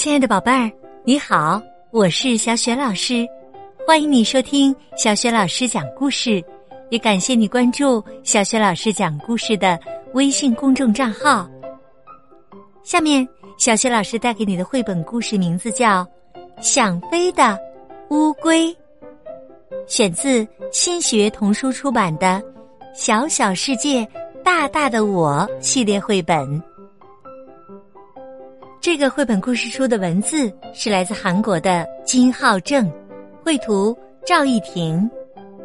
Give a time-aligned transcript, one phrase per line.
[0.00, 0.72] 亲爱的宝贝儿，
[1.04, 3.28] 你好，我是小雪老师，
[3.86, 6.42] 欢迎你收听小雪老师讲故事，
[6.88, 9.78] 也感谢你关注小雪老师讲故事的
[10.14, 11.46] 微信公众账号。
[12.82, 13.28] 下面，
[13.58, 16.02] 小雪老师带给你的绘本故事名字叫
[16.62, 17.58] 《想飞的
[18.08, 18.68] 乌龟》，
[19.86, 22.42] 选自新学童书出版的
[22.94, 24.08] 《小小世界
[24.42, 26.69] 大大的我》系列绘本。
[28.80, 32.90] 这个绘本故事书的文字是来自韩国的金浩正，
[33.44, 35.08] 绘图赵艺婷，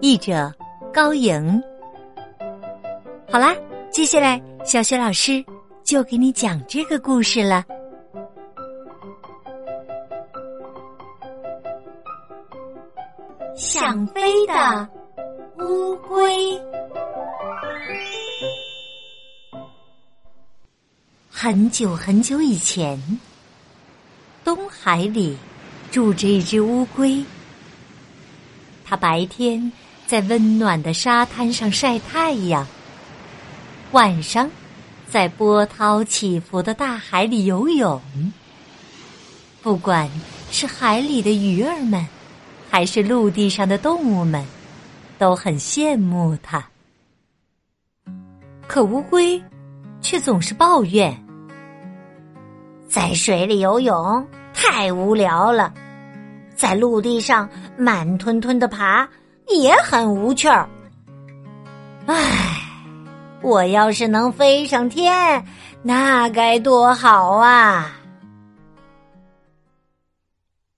[0.01, 0.53] 译者
[0.93, 1.63] 高莹。
[3.31, 3.55] 好啦，
[3.89, 5.43] 接下来小雪老师
[5.81, 7.63] 就给你讲这个故事了。
[13.55, 14.89] 想飞的
[15.59, 16.74] 乌龟。
[21.45, 22.99] 很久很久以前，
[24.43, 25.37] 东海里
[25.91, 27.23] 住着一只乌龟。
[28.83, 29.71] 它白天
[30.07, 32.65] 在温暖的沙滩上晒太阳，
[33.91, 34.49] 晚上
[35.07, 38.01] 在波涛起伏的大海里游泳。
[39.61, 40.09] 不管
[40.49, 42.03] 是海里的鱼儿们，
[42.71, 44.43] 还是陆地上的动物们，
[45.19, 46.67] 都很羡慕它。
[48.67, 49.39] 可乌龟
[50.01, 51.15] 却总是抱怨。
[52.95, 55.73] 在水里游泳太无聊了，
[56.55, 59.05] 在陆地上慢吞吞的爬
[59.49, 60.65] 也很无趣儿。
[62.05, 62.15] 唉，
[63.41, 65.45] 我要是能飞上天，
[65.81, 67.91] 那该多好啊！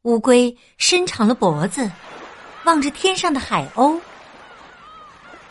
[0.02, 1.88] 乌龟伸长了脖子，
[2.64, 3.96] 望着天上的海鸥。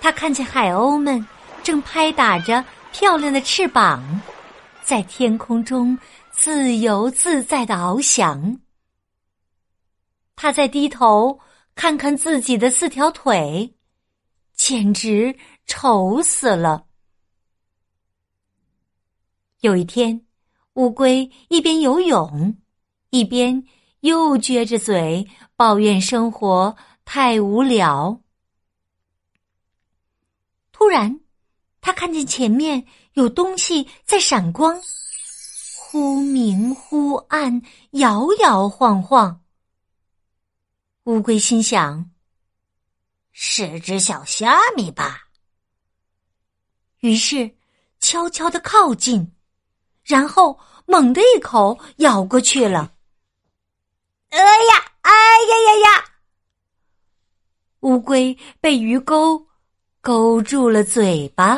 [0.01, 1.25] 他看见海鸥们
[1.63, 4.03] 正拍打着漂亮的翅膀，
[4.83, 5.97] 在天空中。
[6.37, 8.61] 自由自在的翱翔，
[10.37, 11.41] 他在低头
[11.75, 13.75] 看看自己的四条腿，
[14.55, 15.35] 简直
[15.65, 16.87] 丑死了。
[19.61, 20.27] 有一天，
[20.75, 22.55] 乌龟一边游泳，
[23.09, 23.65] 一边
[24.01, 28.23] 又撅着嘴抱怨生活太无聊。
[30.71, 31.19] 突然，
[31.81, 34.79] 他看见前面有东西在闪光。
[35.97, 37.63] 忽明忽暗，
[37.93, 39.43] 摇摇晃晃。
[41.05, 42.11] 乌龟心想
[43.33, 45.27] ：“是只小虾米吧？”
[47.01, 47.51] 于是
[47.99, 49.33] 悄悄的靠近，
[50.05, 52.93] 然后猛地一口咬过去了。
[54.29, 56.05] 哎呀，哎呀呀呀！
[57.81, 59.47] 乌龟被鱼钩
[60.03, 61.55] 勾住了嘴巴。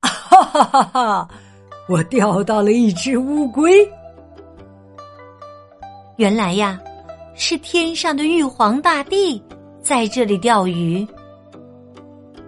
[0.00, 1.30] 哈哈哈哈！
[1.86, 3.86] 我钓到了一只乌龟。
[6.16, 6.80] 原来呀，
[7.34, 9.42] 是天上的玉皇大帝
[9.82, 11.06] 在这里钓鱼。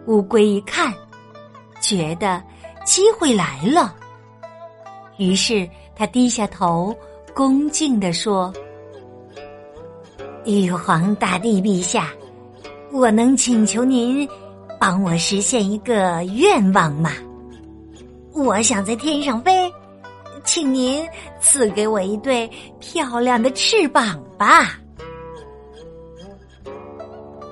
[0.06, 0.94] 乌龟一看，
[1.80, 2.42] 觉得
[2.84, 3.94] 机会来了，
[5.18, 6.94] 于是他低下头，
[7.34, 8.50] 恭敬地说
[10.46, 12.10] ：“玉皇大帝陛下，
[12.92, 14.26] 我能请求您
[14.78, 17.10] 帮我实现一个愿望吗？”
[18.36, 19.72] 我想在天上飞，
[20.44, 21.02] 请您
[21.40, 22.48] 赐给我一对
[22.78, 24.78] 漂亮的翅膀吧。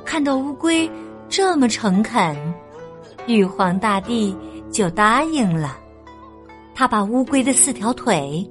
[0.05, 0.89] 看到乌龟
[1.27, 2.37] 这么诚恳，
[3.27, 4.37] 玉皇大帝
[4.71, 5.79] 就答应了。
[6.75, 8.47] 他把乌龟的四条腿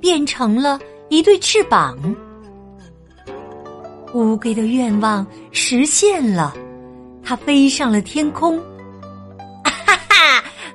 [0.00, 1.96] 变成了一对翅膀，
[4.12, 6.52] 乌龟的愿望实现了，
[7.22, 8.60] 它飞上了天空。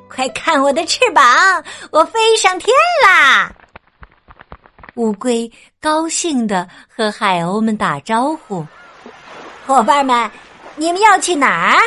[0.10, 1.24] 快看我的翅膀，
[1.92, 3.54] 我飞上天啦！
[4.96, 8.66] 乌龟高兴的和海鸥们打招呼
[9.66, 10.30] ：“伙伴们，
[10.76, 11.82] 你们要去哪儿？”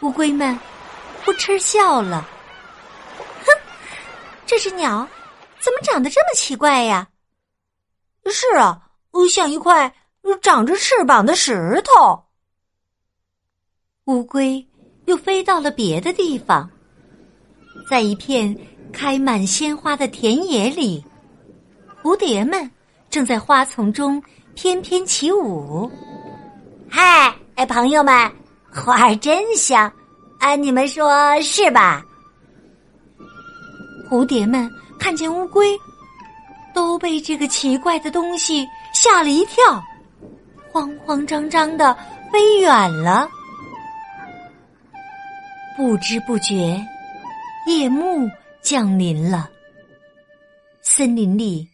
[0.00, 0.56] 乌龟们
[1.24, 2.28] 扑哧笑了
[3.46, 3.52] ：“哼，
[4.44, 5.08] 这只鸟
[5.58, 7.08] 怎么长得这么奇怪呀
[8.30, 8.78] ？”“是啊，
[9.30, 9.90] 像一块
[10.42, 12.22] 长着翅膀的石头。”
[14.04, 14.67] 乌龟。
[15.08, 16.68] 又飞到了别的地方，
[17.88, 18.54] 在一片
[18.92, 21.02] 开满鲜花的田野里，
[22.02, 22.70] 蝴蝶们
[23.08, 24.22] 正在花丛中
[24.54, 25.90] 翩翩起舞。
[26.90, 28.30] 嗨，哎，朋友们，
[28.70, 29.90] 花儿真香，
[30.40, 32.04] 啊，你们说是吧？
[34.10, 35.74] 蝴蝶们看见乌龟，
[36.74, 39.82] 都被这个奇怪的东西吓了一跳，
[40.70, 41.96] 慌慌张张的
[42.30, 43.26] 飞远了。
[45.78, 46.84] 不知不觉，
[47.68, 48.28] 夜幕
[48.60, 49.48] 降临了。
[50.82, 51.68] 森林里，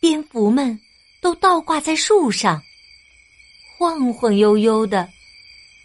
[0.00, 0.76] 蝙蝠们
[1.20, 2.60] 都倒挂在树上，
[3.78, 5.08] 晃晃悠悠的，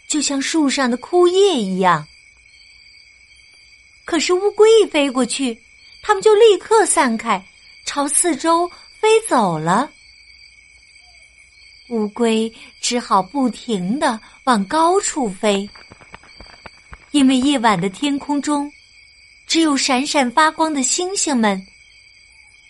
[0.10, 2.04] 就像树上的枯叶一样。
[4.04, 5.56] 可是乌龟一飞过去，
[6.02, 7.40] 它们就立刻散开，
[7.86, 8.68] 朝四周
[9.00, 9.92] 飞走了。
[11.90, 12.52] 乌龟
[12.82, 15.70] 只好不停的往高处飞，
[17.14, 18.68] 因为夜晚的天空中，
[19.48, 21.62] 只有闪闪发光的星星们，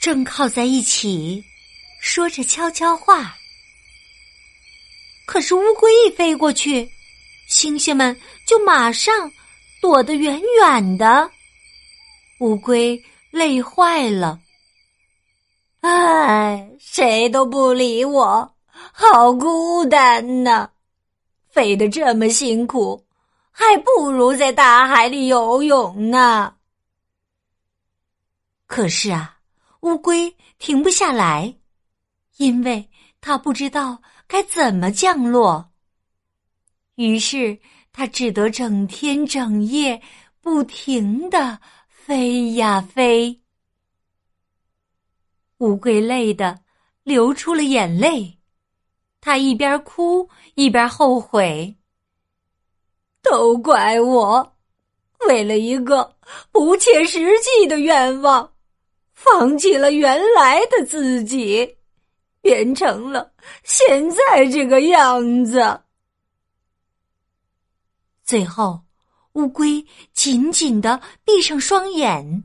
[0.02, 1.42] 正靠在一起，
[2.02, 3.34] 说着悄悄话。
[5.26, 6.86] 可是乌龟一飞过去，
[7.48, 8.14] 星星们
[8.46, 9.32] 就马上
[9.82, 11.32] 躲得远远的，
[12.42, 13.02] 乌龟
[13.32, 14.38] 累坏了，
[15.80, 18.54] 唉，谁都不理我。
[18.92, 20.68] 好孤单呐！
[21.50, 23.02] 飞得这么辛苦，
[23.56, 26.56] 还不如在大海里游泳呢。
[28.66, 29.38] 可是啊，
[29.82, 31.56] 乌龟停不下来，
[32.38, 32.90] 因为
[33.22, 35.72] 它不知道该怎么降落。
[36.96, 37.60] 于是，
[37.92, 40.02] 它只得整天整夜
[40.42, 43.40] 不停的飞呀飞。
[45.60, 46.60] 乌龟累得
[47.04, 48.40] 流出了眼泪。
[49.22, 51.74] 他一边哭一边后悔，
[53.24, 54.56] 都怪我，
[55.28, 56.16] 为了一个
[56.52, 58.52] 不切实际的愿望，
[59.14, 61.78] 放弃了原来的自己，
[62.42, 63.32] 变成了
[63.64, 65.82] 现在这个样子。
[68.24, 68.82] 最后，
[69.34, 69.84] 乌龟
[70.14, 72.44] 紧紧的闭上双眼，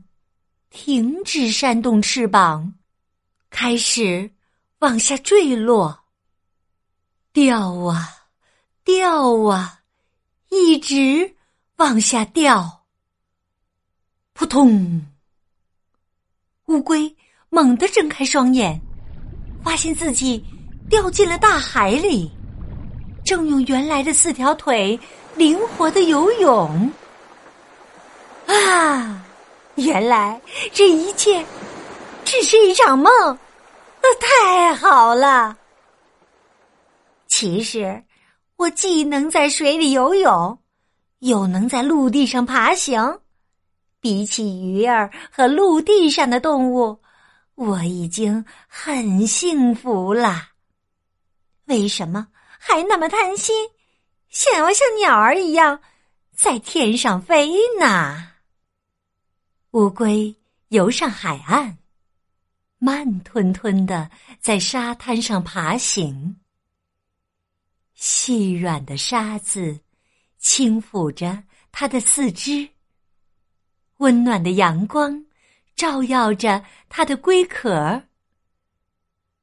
[0.69, 2.73] 停止扇动翅膀，
[3.49, 4.31] 开始
[4.79, 5.97] 往下坠落。
[7.31, 8.09] 掉啊，
[8.83, 9.78] 掉啊，
[10.49, 11.35] 一直
[11.77, 12.83] 往下掉。
[14.33, 15.05] 扑通！
[16.65, 17.15] 乌龟
[17.49, 18.79] 猛地睁开双眼，
[19.63, 20.43] 发现自己
[20.89, 22.31] 掉进了大海里，
[23.25, 24.99] 正用原来的四条腿
[25.35, 26.91] 灵活的游泳。
[28.45, 29.25] 啊！
[29.75, 30.41] 原来
[30.73, 31.45] 这一切
[32.25, 33.11] 只是一场梦，
[34.01, 35.57] 那太好了。
[37.27, 38.03] 其实，
[38.59, 40.59] 我既能在水里游泳，
[41.19, 43.21] 又能在陆地上爬行。
[44.01, 46.99] 比起鱼儿和陆地上的动物，
[47.55, 50.49] 我已经很幸福了。
[51.67, 52.27] 为什么
[52.59, 53.55] 还那么贪心，
[54.27, 55.79] 想要像鸟儿一样
[56.35, 58.27] 在天上飞呢？
[59.71, 60.35] 乌龟
[60.67, 61.77] 游上海岸，
[62.77, 66.35] 慢吞吞的在沙滩上爬行。
[67.99, 69.77] 细软的沙子
[70.37, 72.69] 轻抚着它的四肢，
[73.97, 75.25] 温暖的阳光
[75.75, 78.01] 照耀着它的龟壳。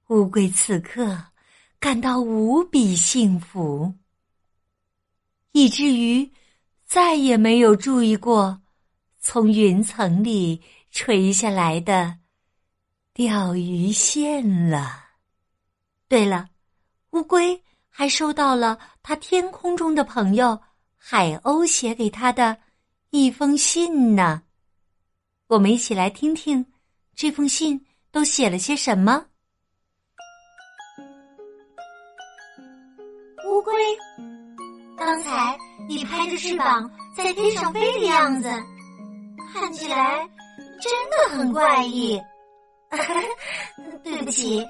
[0.06, 1.23] 乌龟此刻
[1.79, 3.93] 感到无比幸福，
[5.53, 6.32] 以至于
[6.87, 8.62] 再也没有注意过
[9.19, 12.17] 从云层里垂下来的
[13.12, 15.05] 钓鱼线了。
[16.08, 16.49] 对了，
[17.11, 17.62] 乌龟。
[17.98, 20.60] 还收到了他天空中的朋友
[20.98, 22.54] 海鸥写给他的
[23.08, 24.43] 一封信呢。
[25.46, 26.62] 我们一起来听听
[27.14, 29.24] 这封信都写了些什么。
[33.46, 33.72] 乌龟，
[34.98, 35.56] 刚才
[35.88, 38.50] 你拍着翅膀在天上飞的样子，
[39.55, 40.19] 看起来
[40.82, 42.20] 真的很怪异。
[44.05, 44.62] 对不起，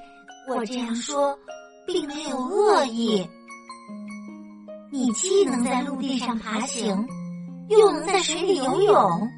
[0.48, 1.36] 我这样说。
[1.86, 3.26] 并没有恶意。
[4.90, 7.06] 你既能在陆地上爬行，
[7.68, 9.28] 又能在水里游泳，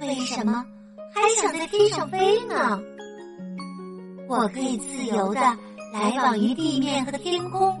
[0.00, 0.64] 为什么
[1.14, 2.80] 还想在天上飞呢？
[4.28, 5.40] 我可以自由的
[5.92, 7.72] 来往于地面和天空，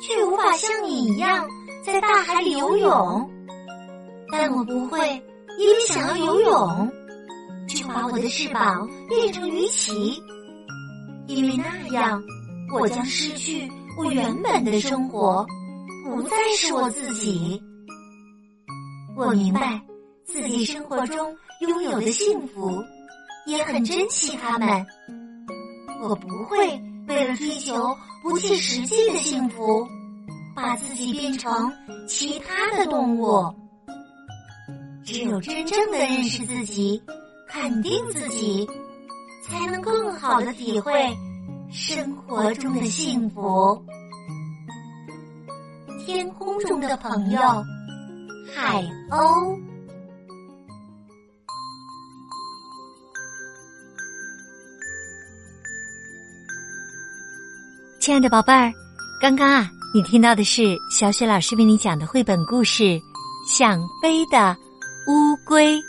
[0.00, 1.46] 却无法像你一样
[1.84, 3.30] 在大海里游泳。
[4.30, 4.98] 但我不会
[5.58, 6.92] 因为想要游泳，
[7.68, 10.20] 就把我的翅膀变成鱼鳍，
[11.26, 12.22] 因为那样。
[12.72, 15.46] 我将失去我原本的生活，
[16.04, 17.60] 不再是我自己。
[19.16, 19.80] 我明白
[20.24, 22.82] 自己生活中拥有的幸福，
[23.46, 24.84] 也很珍惜他们。
[26.02, 26.58] 我不会
[27.08, 29.86] 为了追求不切实际的幸福，
[30.54, 31.72] 把自己变成
[32.06, 33.44] 其他的动物。
[35.04, 37.00] 只有真正的认识自己，
[37.48, 38.68] 肯定自己，
[39.44, 41.16] 才能更好的体会。
[41.70, 43.84] 生活中的幸福。
[46.04, 47.40] 天空中的朋友
[48.54, 49.58] 海鸥。
[57.98, 58.72] 亲爱的宝贝儿
[59.20, 63.00] 刚刚啊你听到的是小雪老师为你讲的绘本故事
[63.48, 64.56] 想飞的
[65.08, 65.80] 乌龟。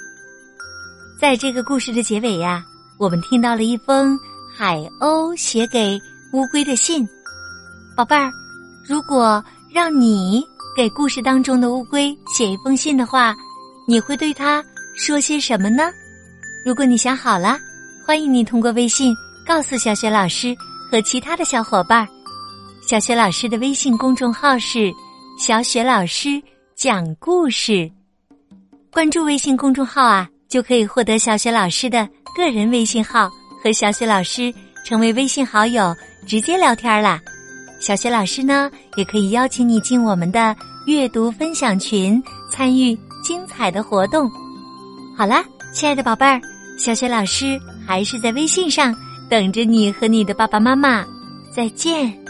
[1.22, 2.66] 在这个故事的结尾呀
[2.98, 4.18] 我们听到了一封
[4.58, 6.00] 海鸥写给
[6.34, 7.08] 乌龟的信。
[7.96, 8.32] 宝贝儿，
[8.88, 10.44] 如果让你
[10.76, 13.36] 给故事当中的乌龟写一封信的话，
[13.88, 14.64] 你会对它
[14.96, 15.92] 说些什么呢？
[16.66, 17.60] 如果你想好了，
[18.04, 19.14] 欢迎你通过微信
[19.46, 20.56] 告诉小雪老师。
[20.90, 22.08] 和其他的小伙伴，
[22.82, 24.90] 小雪老师的微信公众号是
[25.38, 26.42] “小雪老师
[26.78, 27.92] 讲故事”。
[28.90, 33.30] 关注微信公众号啊，就可以获得小雪老师的个人微信号，
[33.64, 34.54] 和小雪老师
[34.86, 35.96] 成为微信好友，
[36.26, 37.20] 直接聊天啦。
[37.80, 42.22] 小雪老师呢，也可以邀请你进我们的阅读分享群，
[42.52, 44.30] 参与精彩的活动。
[45.18, 46.42] 好啦，亲爱的宝贝儿，
[46.78, 48.96] 小雪老师还是在微信上。
[49.30, 51.06] 等着你和你的爸爸妈妈，
[51.54, 52.27] 再见。